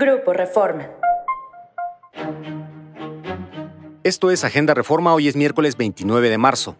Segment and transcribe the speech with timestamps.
[0.00, 0.88] Grupo Reforma.
[4.04, 6.76] Esto es Agenda Reforma, hoy es miércoles 29 de marzo.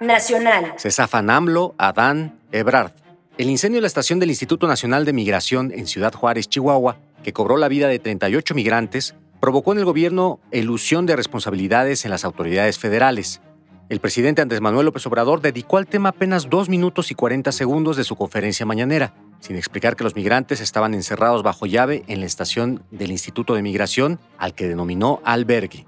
[0.00, 0.72] Nacional.
[0.76, 2.92] Se zafan AMLO, Adán, Ebrard.
[3.36, 7.34] El incendio de la estación del Instituto Nacional de Migración en Ciudad Juárez, Chihuahua, que
[7.34, 12.24] cobró la vida de 38 migrantes, provocó en el gobierno elusión de responsabilidades en las
[12.24, 13.42] autoridades federales.
[13.90, 17.98] El presidente Andrés Manuel López Obrador dedicó al tema apenas dos minutos y 40 segundos
[17.98, 22.26] de su conferencia mañanera, sin explicar que los migrantes estaban encerrados bajo llave en la
[22.26, 25.86] estación del Instituto de Migración, al que denominó albergue.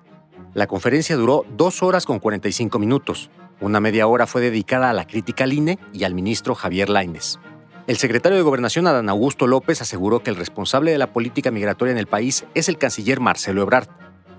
[0.55, 3.31] La conferencia duró dos horas con 45 minutos.
[3.61, 7.39] Una media hora fue dedicada a la crítica al INE y al ministro Javier Lainez.
[7.87, 11.93] El secretario de Gobernación, Adán Augusto López, aseguró que el responsable de la política migratoria
[11.93, 13.89] en el país es el canciller Marcelo Ebrard,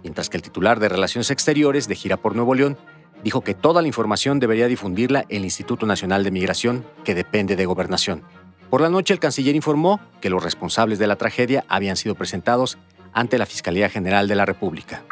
[0.01, 2.77] mientras que el titular de Relaciones Exteriores de gira por Nuevo León
[3.23, 7.65] dijo que toda la información debería difundirla el Instituto Nacional de Migración, que depende de
[7.65, 8.23] Gobernación.
[8.73, 12.79] Por la noche, el canciller informó que los responsables de la tragedia habían sido presentados
[13.13, 15.03] ante la Fiscalía General de la República.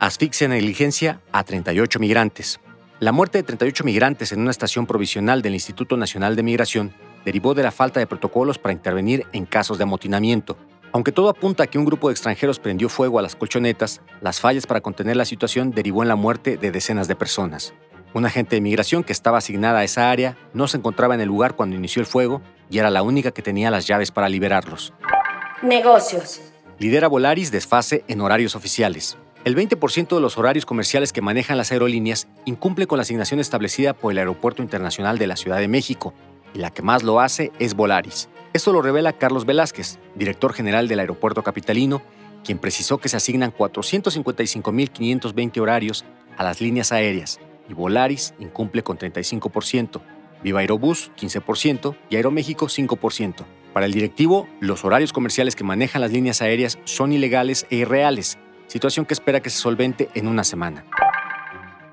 [0.00, 2.60] Asfixia en negligencia a 38 migrantes.
[3.00, 6.92] La muerte de 38 migrantes en una estación provisional del Instituto Nacional de Migración
[7.24, 10.58] derivó de la falta de protocolos para intervenir en casos de amotinamiento,
[10.92, 14.40] aunque todo apunta a que un grupo de extranjeros prendió fuego a las colchonetas, las
[14.40, 17.72] fallas para contener la situación derivó en la muerte de decenas de personas.
[18.12, 21.28] Un agente de migración que estaba asignada a esa área no se encontraba en el
[21.28, 24.92] lugar cuando inició el fuego y era la única que tenía las llaves para liberarlos.
[25.62, 26.40] Negocios.
[26.78, 29.16] Lidera Volaris desfase en horarios oficiales.
[29.44, 33.94] El 20% de los horarios comerciales que manejan las aerolíneas incumple con la asignación establecida
[33.94, 36.12] por el Aeropuerto Internacional de la Ciudad de México,
[36.54, 38.28] y la que más lo hace es Volaris.
[38.52, 42.02] Esto lo revela Carlos Velázquez, director general del aeropuerto capitalino,
[42.44, 46.04] quien precisó que se asignan 455.520 horarios
[46.36, 50.00] a las líneas aéreas y Volaris incumple con 35%,
[50.42, 53.44] Viva Aerobús 15% y Aeroméxico 5%.
[53.72, 58.38] Para el directivo, los horarios comerciales que manejan las líneas aéreas son ilegales e irreales,
[58.66, 60.84] situación que espera que se solvente en una semana.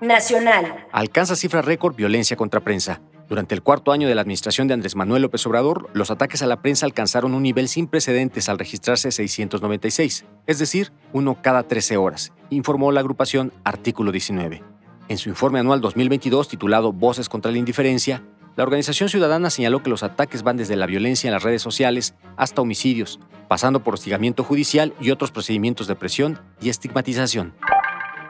[0.02, 0.88] Nacional.
[0.92, 3.02] Alcanza cifra récord violencia contra prensa.
[3.28, 6.46] Durante el cuarto año de la administración de Andrés Manuel López Obrador, los ataques a
[6.46, 11.98] la prensa alcanzaron un nivel sin precedentes al registrarse 696, es decir, uno cada 13
[11.98, 14.62] horas, informó la agrupación Artículo 19.
[15.08, 18.24] En su informe anual 2022 titulado Voces contra la Indiferencia,
[18.56, 22.16] la organización ciudadana señaló que los ataques van desde la violencia en las redes sociales
[22.38, 27.54] hasta homicidios, pasando por hostigamiento judicial y otros procedimientos de presión y estigmatización.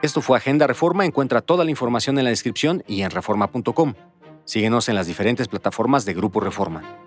[0.02, 1.04] Esto fue Agenda Reforma.
[1.04, 3.94] Encuentra toda la información en la descripción y en reforma.com.
[4.44, 7.05] Síguenos en las diferentes plataformas de Grupo Reforma.